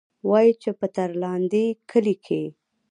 [0.29, 2.43] وايي چې پۀ ترلاندۍ کلي کښې